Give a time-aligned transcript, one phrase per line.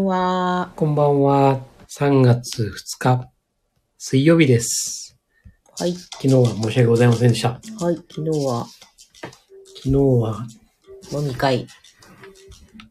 [0.00, 0.72] こんばんは。
[0.76, 1.60] こんばんは。
[1.90, 3.28] 3月2日、
[3.98, 5.18] 水曜日です。
[5.78, 5.92] はい。
[5.92, 7.50] 昨日は申し訳ございませんでした。
[7.50, 7.58] は
[7.92, 7.96] い。
[7.96, 8.66] 昨日は
[9.76, 10.46] 昨日は
[11.12, 11.66] 飲み会。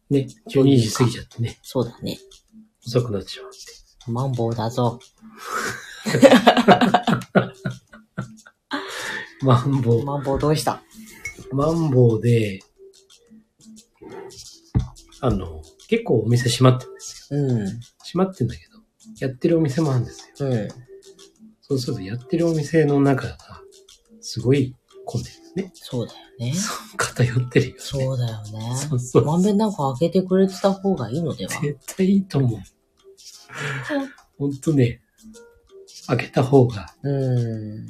[0.08, 2.16] ね、12時過ぎちゃってね、そうだね。
[2.86, 3.58] 遅くなってしまって。
[4.12, 5.00] マンボウだぞ。
[9.42, 10.80] マンボウ、マンボウどうした？
[11.50, 12.60] マンボウで、
[15.20, 17.40] あの、結構お店閉まってるんですよ。
[17.40, 17.66] うん。
[17.66, 17.80] 閉
[18.14, 18.78] まってんだけど、
[19.18, 20.48] やってるお店もあるんですよ。
[20.48, 20.68] うん。
[21.62, 23.36] そうすると、やってるお店の中が、
[24.20, 25.72] すごい混んでるね。
[25.74, 26.54] そうだよね。
[26.96, 27.80] 偏ってるよね。
[27.80, 28.76] そうだよね。
[28.76, 29.24] そうそう。
[29.24, 32.60] まんべんなく開けてくれてた方がいいのでは絶対いいと思う。
[34.38, 35.00] ほんとね、
[36.06, 37.86] 開けた方がうん。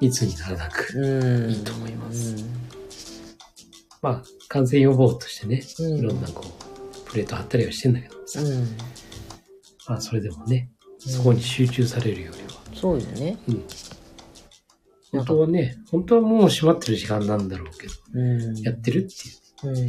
[0.00, 0.92] 密にならなく。
[0.98, 1.50] うん。
[1.52, 2.44] いいと思います
[4.02, 6.63] まあ、感染予防としてね、うんいろんなこう、
[7.14, 8.66] プレート貼ったりはしてんだけどさ、うん。
[9.88, 12.60] まあそれでもね、そこに集中されるよりは。
[12.74, 13.38] そうよね。
[13.48, 13.64] うん。
[15.12, 18.56] 本当はね、本当はもう閉まってる時間なんだろうけど、うん。
[18.62, 19.76] やってるってうん。
[19.76, 19.80] い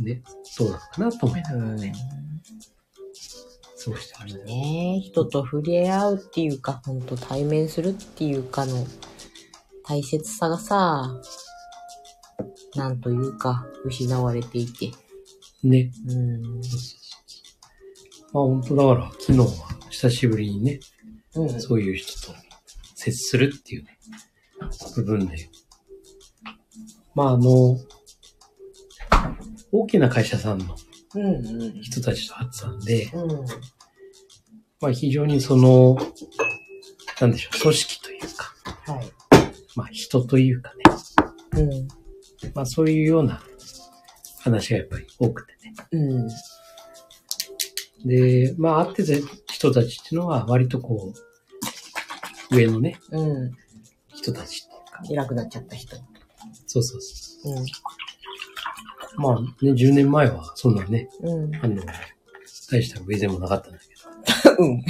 [0.00, 1.94] うね、そうなのかなと思いながらね、
[3.82, 4.44] 過ごしてましたよ。
[4.44, 8.86] ね人と触れ合うっていうか、ほんと対面するっていうかの
[9.84, 11.18] 大切さがさ、
[12.74, 14.90] なんというか、失われていて。
[15.64, 15.90] ね。
[16.08, 16.42] うん。
[18.32, 19.46] まあ本当だから、昨日は
[19.90, 20.80] 久しぶりにね、
[21.34, 21.60] うん。
[21.60, 22.34] そういう人と
[22.94, 23.98] 接するっていうね、
[24.96, 25.48] 部分で。
[27.14, 27.76] まああの、
[29.72, 30.76] 大きな会社さんの
[31.14, 31.82] うんうん。
[31.82, 33.46] 人たちと会ってたんで、うん。
[34.80, 35.96] まあ非常にその、
[37.20, 38.54] なんでしょう、組織というか、
[38.92, 39.12] はい。
[39.76, 40.72] まあ人というか
[41.54, 41.88] ね、うん。
[42.54, 43.42] まあそういうような
[44.40, 45.74] 話がやっぱり多くてね。
[45.92, 46.28] うん。
[48.08, 51.12] で、まあ会ってた人たちっていうのは割とこ
[52.50, 53.50] う、上のね、うん。
[54.14, 55.96] 人たちっていうか、偉くなっちゃった人。
[56.66, 57.58] そうそうそうん。
[57.58, 57.64] う。
[59.16, 61.54] まあね、10年前はそんなね、うん。
[61.56, 61.82] あの、
[62.70, 63.84] 大した上でもなかったんだけ
[64.56, 64.82] ど、 うん。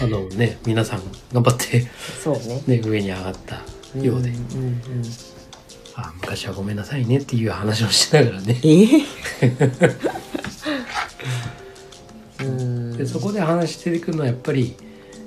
[0.00, 1.86] あのね、皆さん頑張って
[2.22, 2.62] そうね。
[2.66, 3.56] ね、上に上がった
[3.98, 5.02] ようで、うんうん。
[6.00, 8.54] あ昔はごめんなさいねっていう話をしながらね。
[12.96, 14.74] でそこで話していくのはやっぱり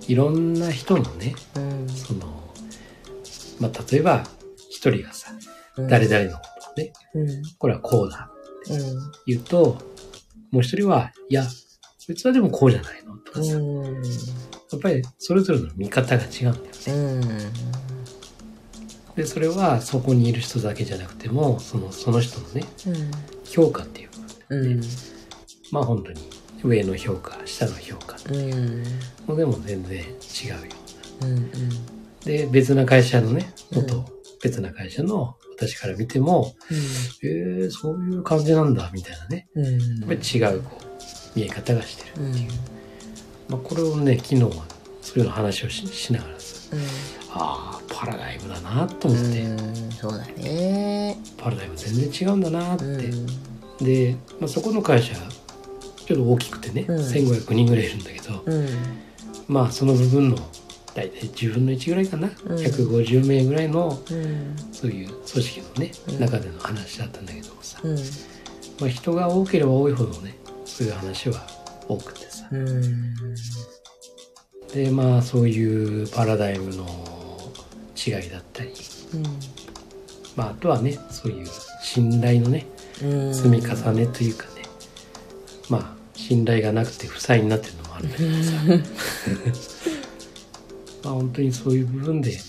[0.07, 1.89] いろんな人のねうん。
[1.89, 2.41] その
[3.59, 4.23] まあ例えば
[4.69, 5.31] 一人がさ
[5.77, 7.41] うん誰々のことをねうん。
[7.57, 8.29] これはこうだ
[8.69, 9.11] うん。
[9.25, 9.77] 言うと
[10.51, 11.43] もう一人はいや
[11.97, 14.01] そいつはでもこうじゃないのとかさ、やうん。
[14.01, 17.90] っぱりそれぞれの見方が違うんだよねうん。
[19.15, 23.11] でそれはそこにいる人だけじゃなくてもそのその人のねうん。
[23.45, 24.09] 評価っていう
[24.49, 24.81] 部分うん。
[25.71, 26.21] まあ本当に
[26.63, 28.83] 上の評価下の評価うん。
[29.27, 30.15] のでも全然違うよ
[31.23, 31.51] うん。
[32.23, 34.05] で別な会社のねうん元
[34.43, 36.55] 別な会社の私から見ても、
[37.23, 39.79] えー、そういう感じなんだみたいなねうん。
[40.09, 42.33] やっ違うこう見え方がしてる、うん。
[43.49, 44.51] まあ、これをね昨日は
[45.01, 46.81] そういうの話をししながらさうん。
[47.33, 47.80] ああ
[48.75, 49.91] なと思って、うん。
[49.91, 51.17] そうだね。
[51.37, 53.27] パラダイム全然違うんだなって、うん。
[53.83, 58.67] で、まあ、そこの会社ちょっと大きくてね、うん1500人ぐらいいるんだけど、うん。
[59.47, 60.37] まあその部分の
[60.93, 64.55] 大体10分の1ぐらいかな、うん150名ぐらいのうん。
[64.71, 67.97] そういう組織のね、うん中での話だったんだけどもさ、うん。
[68.79, 71.45] まあ、人が多ければ多いほどねそういう話は
[71.87, 73.13] 多くてさうん。
[74.73, 77.20] でまあそういうパラダイムの
[78.05, 78.71] 違いだったり、
[80.35, 81.47] まあ、あとはねそういう
[81.83, 82.65] 信頼のね
[83.03, 83.33] うん。
[83.33, 84.63] 積み重ねというかね、
[85.69, 88.51] まあ信頼がなくて負債になってるのもあるんだけどさ
[91.03, 92.39] まあ本当にそういう部分で、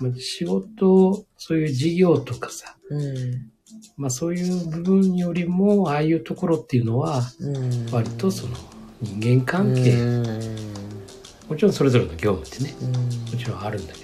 [0.00, 3.50] まあ、仕事そういう事業とかさうん。
[3.96, 7.86] まあそういう部分よりもああいうところっていうのはうん。
[7.90, 8.54] 割とその
[9.02, 10.22] 人間関係、うん。
[11.48, 12.92] もちろんそれぞれの業務ってねうん。
[12.92, 14.03] もちろんあるんだけど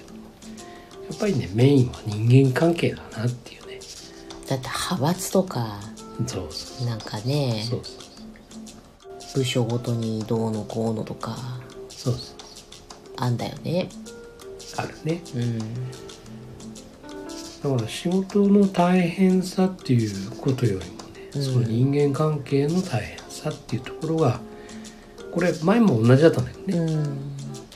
[1.11, 3.79] っぱりねメインは人間関係だなっていうね。
[4.47, 5.79] だって派閥とか、
[6.25, 8.01] そうそうなんかね、そうそう
[9.35, 11.37] 部署ごとにどうのこうのとか、
[11.89, 12.35] そうそう。
[13.17, 13.87] あんだよね。
[14.77, 15.21] あるね。
[15.35, 15.59] うん。
[15.59, 15.65] だ
[17.77, 21.43] から仕事の大変さっていうことよりもね、うん。
[21.43, 24.39] その人間関係の大変さっていうところが
[25.31, 27.17] これ前も同じだったんだけどね、うん。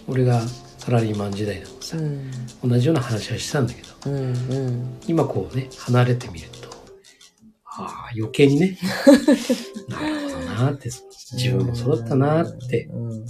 [0.07, 0.41] 俺が
[0.85, 2.31] サラリーマン時代でもさ、うん。
[2.63, 4.17] 同じような話はしてたんだけどうん。
[4.17, 4.99] うん。
[5.07, 6.69] 今こうね離れてみると
[7.65, 8.77] ああ余計にね
[9.89, 10.91] なるほどななって、
[11.33, 13.25] 自分もそうだったなってうん。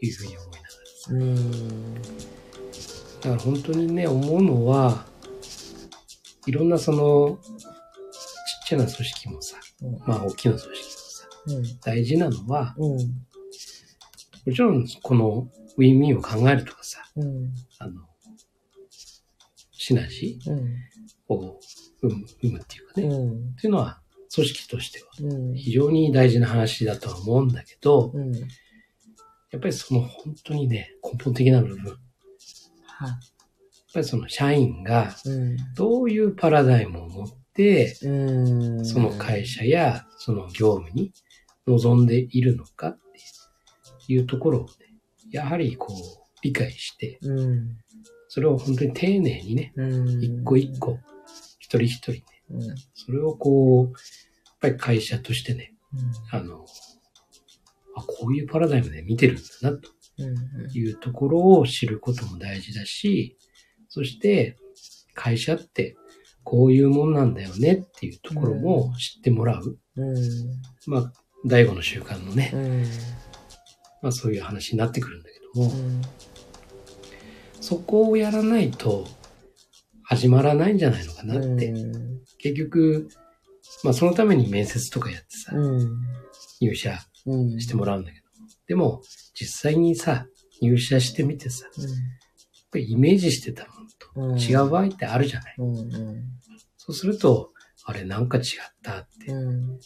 [0.00, 0.68] いうふうに思いなが
[1.08, 1.16] ら。
[1.16, 1.94] うん。
[1.94, 2.00] だ
[3.22, 5.06] から本当にね、思うのは、
[6.46, 9.56] いろんなその、ちっちゃな組織もさ、
[10.06, 11.80] まあ大きな組織もさ、うん。
[11.80, 12.98] 大事なのは、うん。
[12.98, 12.98] も
[14.46, 17.54] ちろんこのウィンウィンを考えるとかさ、うん。
[17.78, 18.02] あの、
[19.72, 20.74] シナジーうん。
[21.28, 21.60] を
[22.00, 23.54] 生む、生むっていうかね、っうん。
[23.56, 24.00] ていうのは
[24.34, 25.54] 組織としてはうん。
[25.54, 28.34] 非常に大事な話だとは思うんだけど、うん。
[28.34, 28.40] や
[29.56, 31.96] っぱりその本当にね、根本的な部分、やっ
[32.86, 33.18] は。
[33.94, 35.56] ぱりその社員がうん。
[35.74, 38.10] どういうパラダイムを持って、う
[38.80, 38.84] ん。
[38.84, 41.12] その会社やその業務に
[41.68, 42.98] 望んでいるのかっ
[44.06, 44.87] ていうところをね、
[45.30, 47.76] やはりこう理解して、うん。
[48.28, 50.22] それを本当に丁寧にね、うん。
[50.22, 50.98] 一個一個、
[51.58, 52.60] 一人一人ね、うん。
[52.94, 53.94] それをこう、やっ
[54.60, 56.38] ぱり会社としてね、うん。
[56.38, 56.64] あの、
[57.96, 60.70] あ、こういうパラダイムで見てるんだなとうん。
[60.72, 63.36] いうところを知ることも大事だし、
[63.88, 64.56] そして
[65.14, 65.96] 会社って
[66.44, 69.78] こういうもんなんだよねっていうところも知ってもらう。
[69.96, 70.16] うん。
[70.86, 71.12] まあ、
[71.46, 72.84] 第五の習慣のね、うん。
[74.02, 76.02] まあそういう話になってくるんだけども、うん。
[77.60, 79.06] そこをやらないと
[80.02, 81.70] 始まらないんじゃないのかなって。
[81.70, 82.20] うん。
[82.38, 83.08] 結局、
[83.84, 86.00] まあそのために面接とかやってさ、うん。
[86.60, 87.60] 入社うん。
[87.60, 88.24] してもらうんだけど。
[88.68, 89.02] でも、
[89.34, 90.26] 実際にさ、
[90.60, 91.84] 入社してみてさ、やっ
[92.70, 93.70] ぱりイメージしてたも
[94.20, 94.38] のうん。
[94.38, 95.56] と違う場合ってあるじゃない。
[96.76, 97.52] そうすると、
[97.84, 98.44] あれなんか違っ
[98.82, 99.32] たって。
[99.32, 99.78] うん。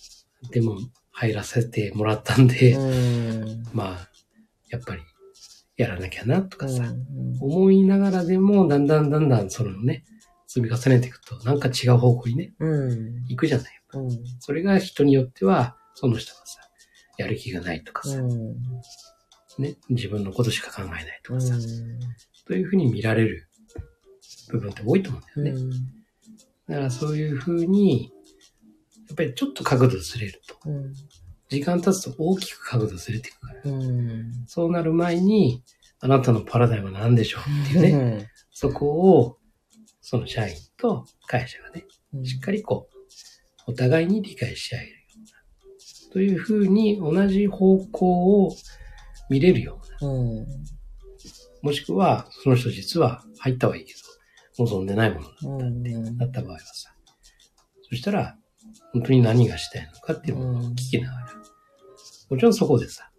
[0.50, 0.76] でも、
[1.12, 3.62] 入らせてもらったんで、うん。
[3.72, 4.08] まあ、
[4.68, 5.02] やっぱり、
[5.76, 7.38] やらなきゃなとかさ、うん。
[7.40, 10.04] 思いながらでも、だんだんだんだんそのね、
[10.46, 13.24] 積み重ねていくと、なんか違う方向にね、うん。
[13.28, 13.82] 行くじゃない。
[13.94, 14.10] うん。
[14.40, 16.60] それが人によっては、その人がさ、
[17.18, 18.54] やる気がないとかさ、うん。
[19.58, 21.60] ね、自分のことしか考えないとうかさ、ん。
[22.46, 23.48] というふうに見られる
[24.50, 25.62] 部分って多いと思うんだよね。
[25.62, 25.70] うん。
[26.68, 28.21] だからそういうふうに、や
[29.12, 30.92] っぱりちょっと角度ずれると、うん。
[31.48, 34.44] 時間経つと大きく角度ずれていくから、うん。
[34.46, 35.62] そうなる前に、
[36.00, 38.30] あなたのパラダイムは何でしょうっていうね、ね。
[38.50, 39.38] そこを、
[40.00, 42.88] その社員と会社がね、うんしっかりこ
[43.66, 48.54] う、お互いに理解し合えるような、というふうに同じ方向を
[49.30, 50.46] 見れるような、うん。
[51.62, 53.94] もしくは、その人実は入ったはいいけ
[54.58, 56.18] ど、望んでないものうん。
[56.18, 56.94] だった場合はさ、
[57.88, 58.36] そしたら、
[58.92, 61.26] 本当に何がしたいのかっていうものを聞きながら、
[62.30, 63.10] もちろんそこでさ、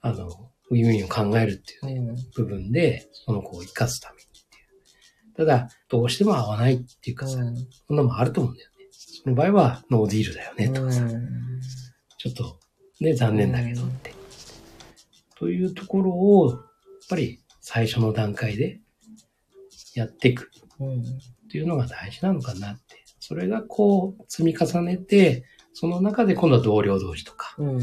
[0.00, 0.28] あの、
[0.70, 2.16] ウィンウィンを考えるっていうね、うん。
[2.34, 5.34] 部分で、その子を生かすためにっていう。
[5.34, 7.38] ただ、どうしても合わないっていうかさ、
[7.86, 8.86] そんなもんあると思うんだよね。
[9.22, 11.06] その場合は、ノーディールだよね、とかさ、
[12.18, 12.58] ちょっと、
[13.00, 14.14] ね、残念だけどって。
[15.36, 16.60] というところを、やっ
[17.08, 18.80] ぱり最初の段階で
[19.94, 20.50] やっていく
[20.80, 21.00] うん。
[21.00, 21.04] っ
[21.50, 23.04] ていうのが大事なのかなって。
[23.28, 25.44] それがこう、積み重ねて、
[25.74, 27.78] その中で今度は同僚同士とか、うん。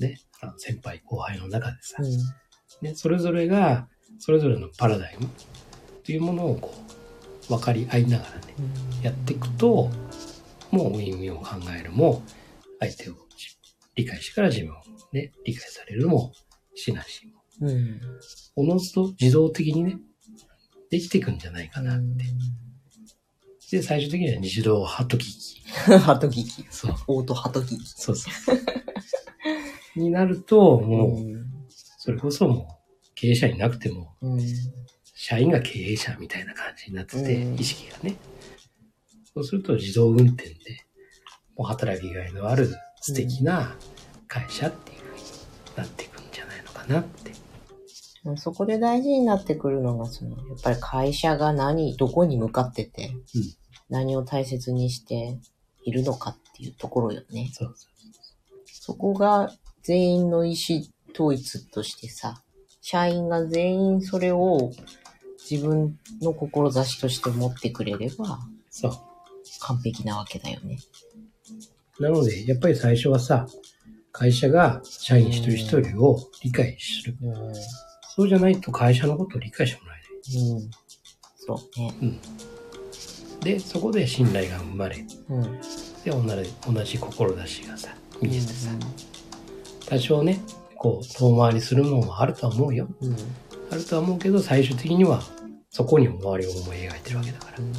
[0.00, 2.10] ね、あの先輩後輩の中でさ、うん。
[2.84, 3.86] ね、それぞれが、
[4.18, 5.28] それぞれのパラダイムっ
[6.02, 6.74] ていうものをこ
[7.48, 8.40] う、分かり合いながらね、
[9.04, 9.88] やっていくと、
[10.72, 12.24] もうウィンウィンを考えるも、
[12.80, 13.14] 相手を
[13.94, 14.78] 理解してから自分を
[15.12, 16.32] ね、理解されるも、
[16.74, 18.00] しなしも、うん。
[18.56, 20.00] おのずと自動的にね、
[20.90, 22.24] できていくんじゃないかなって。
[23.72, 25.62] で、最終的には日動ハトキキ。
[25.98, 26.66] ハトキキ。
[26.68, 26.94] そう。
[27.06, 27.86] オートハトキキ。
[27.86, 28.58] そうそう。
[29.98, 31.46] になると、もう、ん。
[31.96, 34.40] それこそもう、経営者になくても、うん。
[35.14, 38.16] 社員が経営者みたいな感じになってて、うん意識がね。
[39.32, 40.54] そうすると自動運転で、
[41.56, 42.68] もう働きがいのある
[43.00, 43.74] 素敵な
[44.28, 47.32] 会社っていう風になっていくんじゃないのかなって。
[48.36, 53.61] そこで大事になってくるのが、その、やっぱり会社が何、どこに向かってて、うん
[53.92, 55.38] 何を大切にして
[55.84, 57.50] いるのかっていうところよね。
[57.52, 57.86] そうそ
[58.64, 62.42] そこが全員の意思統一としてさ、
[62.80, 64.72] 社員が全員それを
[65.48, 68.38] 自分の志として持ってくれればう。
[68.70, 68.92] そう。
[69.60, 70.78] 完璧なわけだよね。
[72.00, 73.46] なので、やっぱり最初はさ、
[74.10, 77.16] 会社が社員一人一人を理解する。
[77.22, 77.54] うん。
[78.16, 80.54] そうじゃないと会社のことを理解してもらえない。
[80.54, 80.70] うん。
[81.36, 81.94] そうね。
[82.00, 82.20] うん。
[83.42, 85.42] で、そこで信頼が生まれ、うん。
[86.04, 87.88] で、同じ、同じ志がさ、
[88.20, 88.70] 見えてさ、
[89.86, 90.40] 多少ね、
[90.76, 92.88] こう、遠回りするのもあるとは思うよ。
[93.00, 93.08] うん。
[93.08, 93.16] うん。
[93.70, 95.22] あるとは思うけど、最終的には、
[95.70, 97.72] そこに周りを思い描いてるわけだから、うん。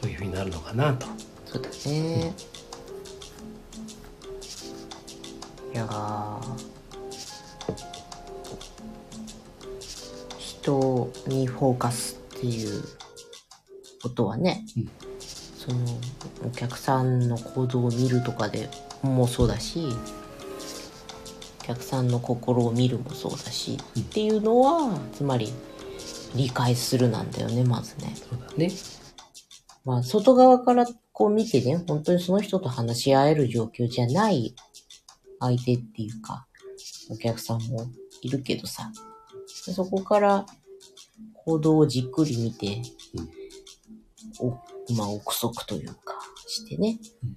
[0.00, 1.06] というふうになるのかなと。
[1.46, 2.34] そうだね。
[5.72, 6.74] いやー
[10.38, 12.84] 人にフォーカスっていう
[14.04, 14.88] ことはね、うん
[15.64, 15.78] その
[16.46, 18.68] お客さんの行動を見るとかで
[19.02, 19.88] もそうだし
[21.62, 25.50] お客さんの心を見るもそうだし、うんっていうのはつまり
[26.34, 28.12] 理解するなんだよねまずね。
[28.14, 28.70] そうだね。
[29.86, 34.54] まあ、外側からこう見てね、本当にその人と話し合える状況じゃない
[35.38, 36.46] 相手っていうか、
[37.10, 37.86] お客さんも
[38.20, 38.90] いるけどさ、
[39.46, 40.46] そこから
[41.44, 42.82] 行動をじっくり見て、
[43.16, 43.43] お
[44.96, 46.14] まあ、憶測というか、
[46.46, 47.34] してね、うん。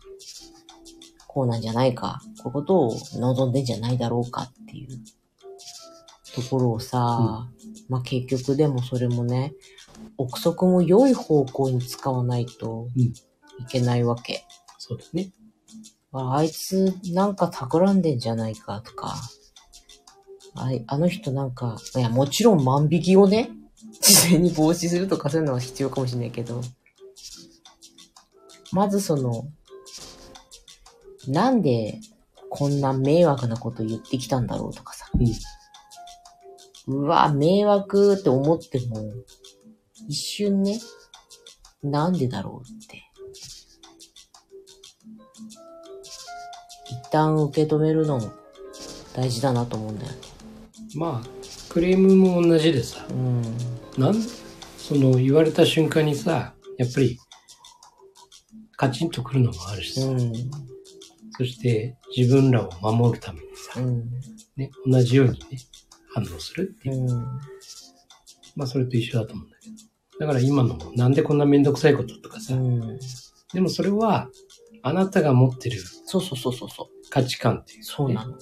[1.27, 4.99] こうなんじゃないか、こういうことを望んでんじゃないだろうかっていう
[6.35, 7.47] ところをさ、
[7.89, 9.53] まあ結局でもそれもね、
[10.17, 13.13] 憶測も良い方向に使わないとうん。
[13.59, 14.45] いけないわけ。
[14.77, 15.31] そうだね。
[16.11, 19.15] ああいつなんか企んでんじゃないかとか、
[20.55, 23.51] あいあの人なんか、いやもちろん万引きをね、
[24.01, 26.61] 事前に防止するとかそういうのは必要かもしれないけど、
[28.71, 29.47] まずその、
[31.27, 31.99] なんで
[32.49, 36.95] こんな迷惑なこと言ってきたんだろうとかさ、うん。
[36.95, 39.11] うわ、迷惑って思っても、
[40.07, 40.79] 一瞬ね、
[41.83, 43.03] なんでだろうって。
[46.89, 48.31] 一旦受け止めるのも
[49.13, 50.17] 大事だなと思うんだよね。
[50.95, 51.27] まあ、
[51.69, 53.41] クレームも同じでさ、うん。
[53.97, 54.15] なん、
[54.77, 57.19] その言われた瞬間にさ、やっぱり、
[58.77, 60.33] カチンとくるのもあるしさ、うん。
[61.37, 64.09] そして自分らを守るためにさ、うん。
[64.55, 65.39] ね、同じようにね、
[66.13, 67.01] 反応するっていう。
[67.01, 67.09] うん。
[68.55, 69.75] まあそれと一緒だと思うんだけど。
[70.19, 72.99] だから今のもなんでこんなめんどくさいこととかさ、うん。
[73.53, 74.29] でもそれは
[74.83, 76.87] あなたが持ってるそうそうそうそうそう。
[77.09, 78.37] 価値観っていう、ね、そうなの。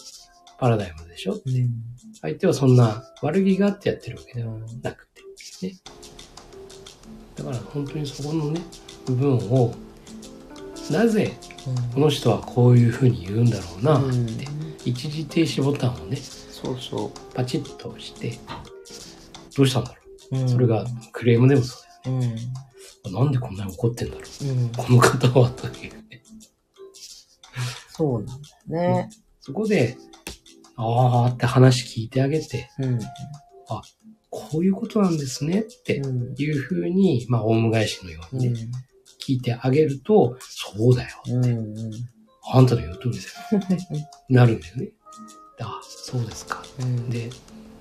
[0.57, 1.33] パラダイムでしょ？
[1.33, 1.69] うん。
[2.21, 5.21] 相手はそんな悪気があってやってるわけではうんなくて、
[5.67, 5.75] ね。
[7.35, 8.61] だから本当にそこのね、
[9.05, 9.73] 部分を、
[10.91, 11.33] なぜ
[11.93, 14.45] この人はこういうふうに言うんだろうなうんって、
[14.85, 18.37] 一時停止ボタンをね、そうそパチッと押して、
[19.57, 20.01] どうしたんだろ
[20.31, 20.37] う?
[20.37, 22.19] うんうそれが、クレームでもそううん。
[22.19, 22.41] だよね。
[23.11, 24.45] なんでこんなに怒ってんだろう?
[24.45, 24.69] うん。
[24.69, 25.73] この方はという
[26.09, 26.23] ね。
[27.89, 29.09] そうなんだよね。
[29.41, 29.97] そこで、
[30.75, 32.99] あーって話聞いてあげて、うん。
[34.29, 36.35] こういうことなんですねってうん。
[36.37, 38.71] いうふうに、まあ、オウム返しのよううにね、ん。
[39.25, 41.09] 聞いてあげると、そうだよ。
[41.27, 41.45] うん。
[41.45, 41.91] うん。
[42.51, 43.19] あんたの言う通り
[43.81, 44.05] だよ。
[44.29, 44.89] なるんだよね。
[45.59, 46.63] あ、そうですか。
[46.79, 47.09] うん。
[47.09, 47.29] で、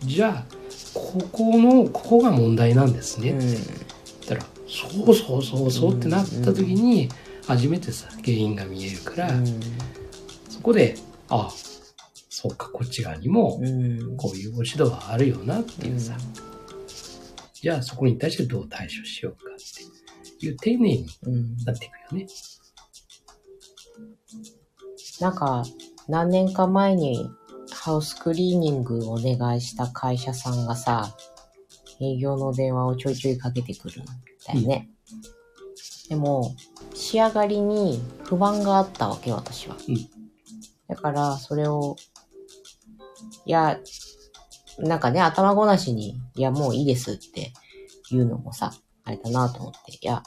[0.03, 0.55] じゃあ、
[0.95, 3.37] ここの、ここが問題なんですね。
[3.37, 3.57] ってうん。
[4.27, 7.09] たら、そうそうそうそうってなった時に、
[7.47, 9.31] 初めてさ、原因が見えるから、
[10.49, 10.97] そこで、
[11.29, 11.53] あ、
[12.31, 14.17] そうか、こっち側にも、うん。
[14.17, 16.17] こういうご指導はあるよなっていうさ、
[17.53, 20.04] じゃあそこに対してどう対処しようかっていう
[20.53, 21.57] 丁寧にうん。
[21.65, 22.27] なっていくよね。
[25.21, 25.63] なんか、
[26.09, 27.31] 何年か前に
[27.73, 31.15] ハウスクリーニングお願いした会社さんがさ、
[32.01, 34.91] 営業の電話をちょいちょいかけてくるんだよね。
[36.09, 36.55] でも、
[36.95, 39.77] 仕上がりに不満があったわけ、私は。
[39.89, 40.25] うん
[40.89, 41.97] だから、それを、
[43.47, 43.81] いや、
[44.79, 47.53] なんかね、頭ごなしに、いや、もういいですって
[48.11, 48.73] 言うのもさ、
[49.05, 50.23] あれだなと思って、いや、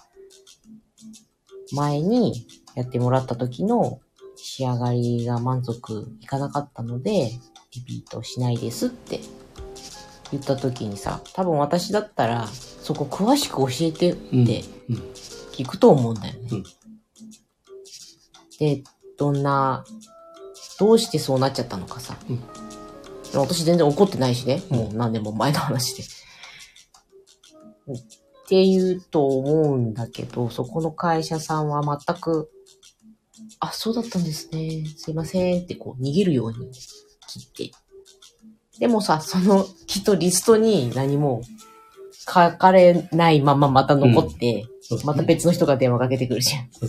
[1.72, 4.00] 前にやってもらった時の
[4.36, 7.32] 仕上がりが満足いかなかったので、
[7.74, 9.20] リピートしないですって
[10.32, 14.44] 言った時にさ、多分私だったら、そこ詳しく教えてうん。
[14.44, 14.96] ってうん。
[15.52, 16.50] 聞くと思うんだよね。
[16.52, 16.64] うん
[18.60, 18.84] で、
[19.20, 19.86] どんな、
[20.80, 22.18] どうしてそうなっちゃったのかさ。
[22.30, 22.44] うん
[23.36, 24.64] 私全然怒ってないしね。
[24.72, 26.04] うんもう何年も前の話で。
[28.48, 32.50] って言うと思うんだけど、そこの会社さんは全く、
[33.60, 34.86] あ、そうだったんですね。
[34.96, 36.72] すいませんってこう逃げるように
[37.28, 37.72] 切って。
[38.80, 41.42] でもさ、そのきっとリストに何も
[42.14, 46.70] 書かれないまままた残って、そうまた別の人が電話かけてくるじゃん。
[46.72, 46.88] そ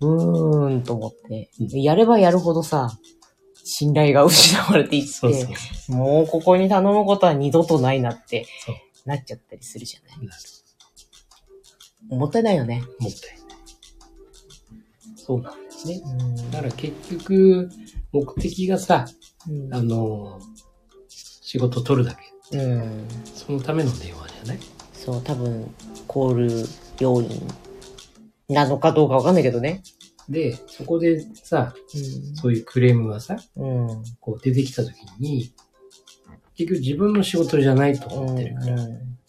[0.00, 1.50] うーんと思って。
[1.60, 2.98] うんやればやるほどさ、
[3.64, 5.46] 信頼が失われていって、そうそ
[5.92, 8.46] うもうここに頼むことは二度とないなって
[9.08, 10.40] なっちゃったりするじゃないなる
[12.16, 12.82] もったいないよね。
[13.00, 13.38] もったいない。
[15.16, 16.00] そうなんですね。
[16.04, 17.68] うんだから結局、
[18.12, 19.06] 目的がさ、
[19.48, 20.40] うんあの、
[21.08, 22.16] 仕事取るだ
[22.50, 22.56] け。
[22.58, 23.06] うん。
[23.24, 24.58] そのための電話じゃない？
[24.92, 25.74] そう、多分、
[26.06, 26.66] コール
[27.00, 27.28] 要員
[28.48, 29.82] なのかどうかわかんないけどね。
[30.28, 31.98] で、そこでさ、う
[32.32, 32.36] ん。
[32.36, 34.02] そういうクレームがさ、うん。
[34.20, 35.52] こう出てきた時に、
[36.58, 38.76] 結局自分の仕事じゃないと思ってるから、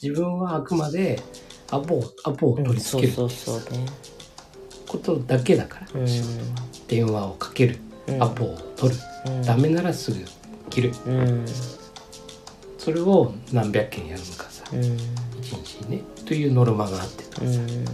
[0.01, 1.21] 自分はあくまで
[1.69, 3.85] アポを、アポを取り付けるそうそうそうね。
[4.87, 6.07] ことだけだから、うん。
[6.87, 10.25] 電話をかける、うんアポを取る、うんダメならすぐ
[10.71, 10.93] 切る。
[11.05, 11.45] うん。
[12.79, 14.79] それを何百件やるのかさ、うん。
[15.39, 17.85] 一日にね、というノルマがあってとかさ、うん。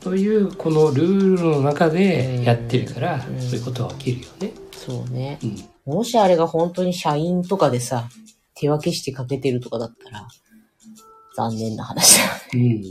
[0.00, 4.52] というこのルールの中でやってるから、うんそういうことは起きるよね。
[4.72, 5.38] そうね。
[5.42, 5.94] うん。
[5.94, 8.10] もしあれが本当に社員とかでさ、
[8.54, 10.28] 手分けしてかけてるとかだったら、
[11.36, 12.82] 残念な話だようん。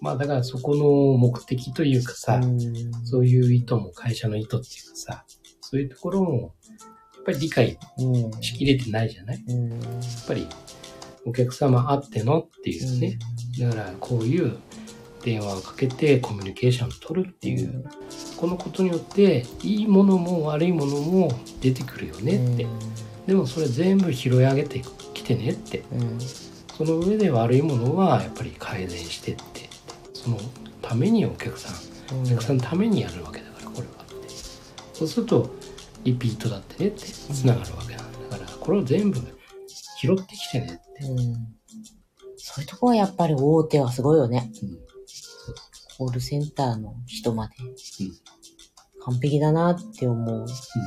[0.00, 2.56] まあだからそこの目的というかさ、ね。
[3.04, 5.24] そういう意図も会社の意図っていうかさ、
[5.60, 6.54] そういうところも、
[7.16, 8.16] やっぱり理解うん。
[8.26, 8.42] うん。
[8.42, 9.42] しきれてないじゃない？
[9.48, 9.80] やうん。
[9.80, 9.82] っ
[10.28, 10.46] ぱり
[11.26, 13.18] お客様あってのっていうね。
[13.58, 14.56] だからこういう
[15.24, 17.84] 電話をかけてコミュニケーションを取るっていう、
[18.36, 22.66] このことによっていいものも悪いものも出てくるよねって。
[23.28, 24.82] でもそれ全部拾い上げて
[25.12, 25.84] きてねって。
[25.92, 26.18] うん。
[26.74, 29.68] その上で悪いものはやっぱり改善してって。
[30.14, 30.38] その
[30.80, 31.70] ためにお客さ
[32.14, 32.24] ん、うん。
[32.24, 34.34] お客さんのためにやるわけだから、これはって。
[34.94, 35.50] そうすると、
[36.04, 39.20] リピートだってねって繋がるわけなんだから、これを全部
[39.98, 41.04] 拾ってきてねって。
[41.04, 41.34] うん。
[42.38, 44.50] そういうとこはやっぱり大手はすごいよね。
[44.62, 44.78] うん
[45.98, 47.56] コールセンターの人まで。
[47.60, 47.74] うん
[49.00, 50.46] 完璧だなって思う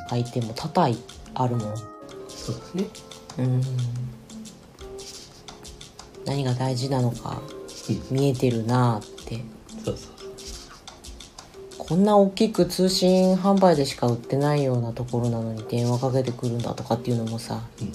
[0.09, 0.95] 相手も多々
[1.33, 2.00] あるもん。
[2.41, 2.89] そうだね。
[3.37, 3.61] うん。
[6.25, 7.41] 何が大事なのか
[7.89, 8.17] うん。
[8.17, 9.43] 見えてるなって。
[9.85, 10.11] そうそう。
[11.77, 17.91] こんな大きく通信販売でしか売ってないようなところなのに電話かけてくるんだとかっていうのもさ、うん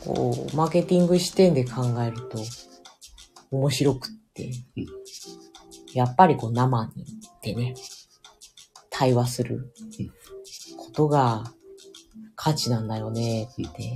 [0.00, 2.38] こう、マーケティング視点で考えると
[3.50, 4.86] 面白くって、うん
[5.92, 7.04] やっぱりこう生に
[7.42, 7.74] でね、
[8.90, 10.08] 対話するうん
[10.76, 11.52] ことが
[12.42, 13.94] 価値なんだよねって。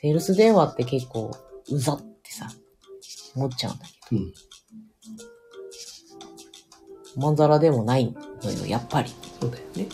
[0.00, 1.30] セールス電話って結構
[1.70, 2.48] うざってさ、
[3.36, 4.22] 思っちゃうんだけど。
[4.22, 4.32] うん。
[7.22, 9.10] まんざらでもないのよ、やっぱり。
[9.38, 9.86] そうだよね。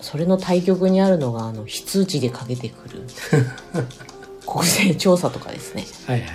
[0.00, 3.02] それの対極にあるのが、あの、非通知でかけてくる、
[4.48, 5.84] 国勢調査とかですね。
[6.06, 6.34] はいはいは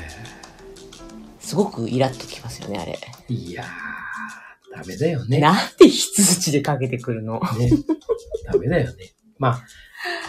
[1.39, 2.99] すごくイラッときますよね、あれ。
[3.29, 3.33] い。
[3.33, 5.39] いやー、ダメだよね。
[5.39, 7.39] なんで非通知でかけてくるの？
[7.57, 7.71] ね。
[8.45, 9.15] ダメだよね。
[9.41, 9.65] まあ、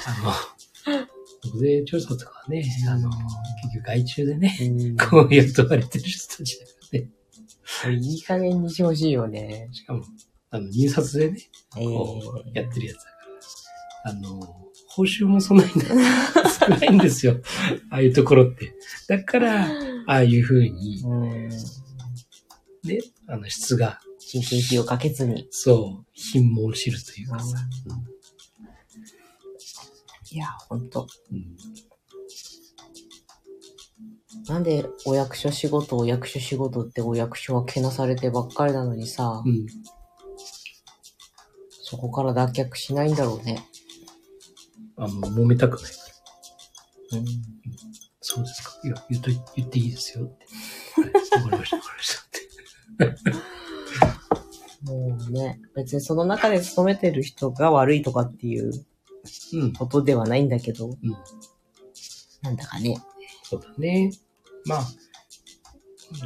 [0.06, 0.94] あ
[1.44, 7.98] の、国税調査とかはね、あの、結局外注でね、うんこう雇われてる人たちだからね。
[8.00, 9.68] いい加減にしてほしいよね。
[9.70, 10.02] しかも、
[10.50, 11.38] あの、入札でね、
[11.76, 13.08] えこう、えやってるやつだか
[14.06, 14.10] ら。
[14.12, 14.40] あの、
[14.88, 17.36] 報酬もそんなに少ないんですよ。
[17.90, 18.74] ああいうところって。
[19.08, 19.70] だから、あ
[20.06, 21.48] あいう風に、うん。
[21.50, 25.48] ね、あの、質が、人件費をかけずに。
[25.50, 27.58] そう、品も知るというかさ。
[30.32, 31.06] いや、ほんと。
[31.30, 31.56] うん
[34.48, 39.66] なんでお役所仕事、お役所仕事ってお役所はけなされてばっかりなのにさ、うん。
[41.68, 43.64] そこから脱却しないんだろうね。
[44.96, 45.98] あの、揉めたくないか
[47.12, 47.18] ら。
[47.18, 47.26] うん。
[48.20, 48.80] そうですか。
[48.84, 50.46] いや、言っとい、言っていいですよって。
[51.36, 53.42] はい、わかりました、わかりましたって。
[54.90, 58.86] もうね、別にその中で勤めてる人が悪いとかっていううん。
[59.78, 60.96] ことではないんだけど、うん。
[62.42, 62.96] なんだかね。
[63.44, 64.12] そうだね。
[64.64, 64.86] まあ、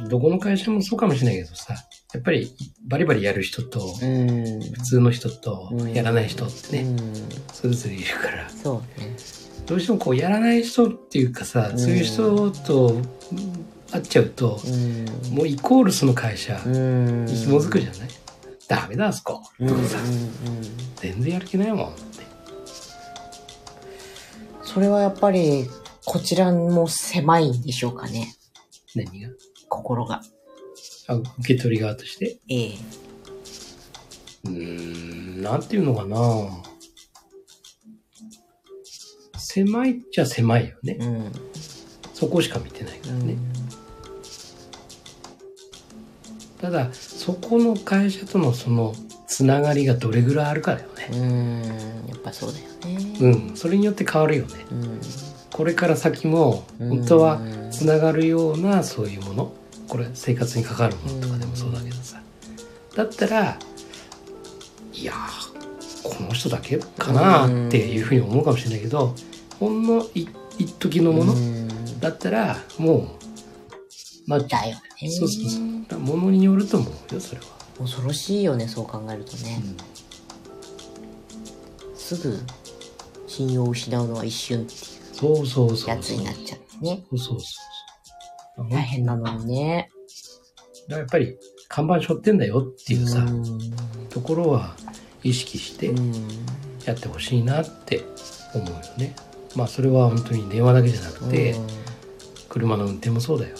[0.09, 1.75] どこの会社もそうかもしれないけどさ、
[2.13, 2.51] やっぱり
[2.87, 4.61] バリバリやる人と、うん。
[4.61, 7.13] 普通の人とうんやらない人ってね、うん。
[7.53, 9.15] それぞれいるから、そうね。
[9.65, 13.03] どうしてもこうやらない人っていうかさ、うんそういう人とうん
[13.91, 14.69] 会っちゃうと、う
[15.31, 15.35] ん。
[15.35, 17.25] もうイコールその会社、うん。
[17.27, 18.09] 紐づくじゃない？
[18.67, 19.41] ダメだ、あそこ。
[19.59, 19.97] とかさ、
[20.97, 21.95] 全然やる気ないもん。
[24.73, 25.65] それはやっぱり、
[26.05, 28.35] こちらも狭いんでしょうかね。
[28.95, 29.29] 何が？
[29.69, 30.21] 心が。
[31.07, 32.37] あ受け取り側として？
[32.49, 32.73] ええ。
[34.45, 34.51] うー
[35.39, 36.19] ん、なんていうのかな
[39.37, 40.97] 狭いっちゃ狭いよね。
[40.99, 41.31] うん。
[42.13, 43.35] そこしか見てないからね。
[46.61, 48.93] ただ、そこの会社とのその
[49.27, 50.96] つながりがどれぐらいあるかだよね。
[51.11, 51.61] うん。
[52.07, 53.17] やっぱそうだよね。
[53.19, 54.65] うん、それによって変わるよね。
[54.71, 55.01] うん。
[55.51, 57.41] これから先も、うん本当は
[57.71, 59.53] つながるようなそういうもの、
[59.87, 62.21] これ生活に関わるものとかでもそうだけどさ。
[62.95, 63.57] だったら、
[64.93, 69.15] いやー、この人だけかなっていうふうに思うかもしれないけど、
[69.59, 73.07] ほんの一一時のものうんだったら、も
[74.27, 75.09] う、なっちゃうだよね。
[75.09, 75.63] そうそうそう。
[75.87, 77.47] だから物によると思うよ、それは。
[77.79, 79.61] 恐ろしいよねそう考えるとね、
[82.15, 82.37] すぐ
[83.27, 84.77] 信用を失うのは一瞬ってい
[85.11, 85.87] そうそうそうそう。
[85.87, 87.39] うやつになっちゃってねそうそうそう
[88.55, 88.69] そう。
[88.71, 89.89] 大変なのにね
[90.87, 93.43] やっぱり看板背負ってんだよっていうさ、ん
[94.09, 94.75] ところは
[95.21, 96.13] 意識してうん
[96.85, 98.05] やってほしいなって
[98.53, 99.13] 思うよね。
[99.53, 101.55] まあそれは本当に電話だけじゃなくて、
[102.47, 103.55] 車の運転もそうだよ。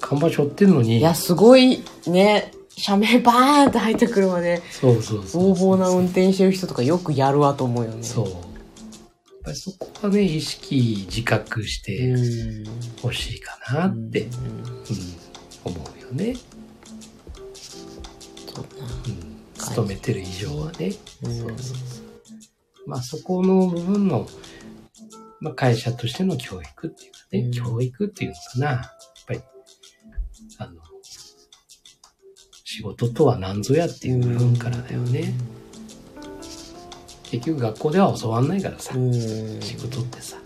[0.00, 3.36] 看板背負ってんのに、いやすごいね車名バー
[3.66, 5.48] ンって入ってくるまでそうそうそう。
[5.50, 8.26] 横暴な運転してる人とかよくやるわと思うよねそう。
[8.28, 8.34] やっ
[9.44, 12.64] ぱりそこはね、意識、自覚しうてん
[13.02, 14.30] ほしいかなって、うん
[15.64, 16.34] 思うよね。
[18.34, 18.64] そう
[19.06, 19.36] うん。
[19.56, 20.92] 勤めてる以上はね。
[21.24, 22.88] うんそうそうそう。
[22.88, 24.26] まあそこの部分の、
[25.40, 28.66] まあ会社としての教育っていうかね、うん教育っていうのかな。
[28.66, 28.88] やっ
[29.26, 29.40] ぱり、
[30.58, 30.72] あの、
[32.70, 35.32] 仕事とは何ぞやっていう部分からだよね。
[37.22, 39.12] 結局学校では教わんないからさ、うん
[39.62, 40.36] 仕事ってさ。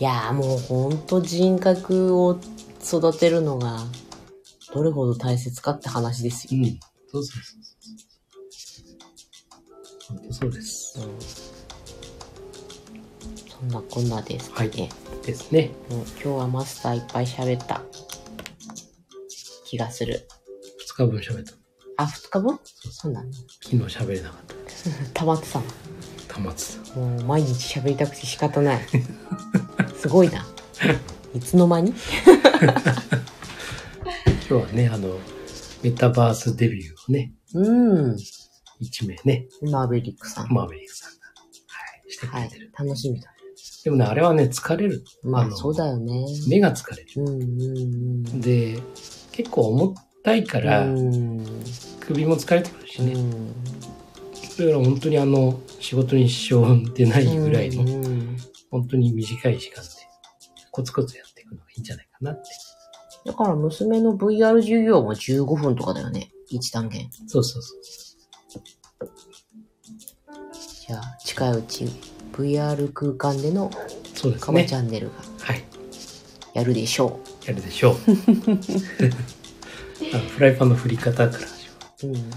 [0.00, 2.40] いやーもうほんと人格を
[2.82, 3.80] 育てるのが
[4.72, 6.62] どれほど大切かって話ですよ。
[6.62, 6.80] うん。
[7.12, 7.62] そうそうそう
[8.48, 10.16] そう。
[10.16, 10.98] 本当そうです。
[10.98, 11.18] うん
[13.60, 14.88] そんなこんなですかね。
[15.26, 15.72] ですね。
[15.90, 17.82] もう今日はマスターいっぱい喋った
[19.66, 20.26] 気がする。
[20.98, 21.52] 二日分喋った。
[22.02, 22.58] あ、二日分？
[22.90, 23.38] そうなんだ。
[23.62, 24.54] 昨日喋れなかった。
[25.14, 25.64] 溜まってたの？
[26.26, 26.98] たまってた。
[26.98, 28.86] もう毎日喋りたくて仕方ない。
[29.96, 30.44] すごいな。
[31.36, 31.94] いつの間に？
[34.50, 35.16] 今日はね、あの、
[35.84, 38.16] メタバースデビューをね、うん。
[38.80, 40.52] 一名ね、マーベリックさん。
[40.52, 42.72] マーベリックさんが、はい、してくはいれてる。。
[42.76, 43.30] 楽しみだ。
[43.84, 45.04] でもね、あれはね、疲れる。
[45.22, 46.26] あのまあそうだよね。
[46.48, 47.08] 目が疲れる。
[47.18, 47.44] うんうんう
[48.36, 48.40] ん。
[48.40, 48.82] で、
[49.30, 49.94] 結構重
[50.28, 51.44] たいから、うん。
[52.00, 53.12] 首も疲れてくるしね。
[53.12, 53.52] うん
[54.58, 58.36] だから本当にあの、仕事に支障出ないぐらいの、うん
[58.70, 59.88] 本当に短い時間で、
[60.72, 62.48] コツコツやっていくのがいいんじゃないかなって。
[63.24, 66.30] だから娘の VR 授業も15分とかだよね。
[66.52, 67.08] 1単元。
[67.28, 68.62] そうそうそう。
[70.88, 71.84] じゃあ、近いうち
[72.32, 73.70] VR 空間での
[74.14, 74.80] そうですカモチね。
[74.80, 75.62] ャンネルがはい。
[76.54, 77.94] やるでしょやるでしょう。
[79.98, 82.08] フライパンの振り方から始まるう。
[82.08, 82.30] うん。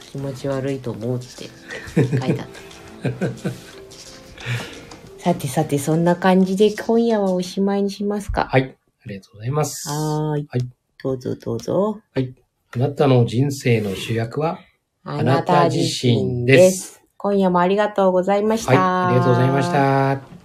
[0.00, 1.26] 気持ち悪いと思うって
[1.94, 2.48] 書いてあった。
[5.18, 8.48] さてさて、そんな感じで今夜はおしまいにしますか。
[8.50, 8.62] はい。
[8.62, 9.88] ありがとうございます。
[9.88, 10.46] はーい。
[10.48, 10.68] はい
[11.00, 12.00] どうぞどうぞ。
[12.12, 12.34] はい。
[12.74, 14.58] あなたの人生の主役は？
[15.04, 18.72] あなた自身です今夜もありがとうございました。
[18.72, 19.14] はい。
[19.14, 20.37] ありがとうございました。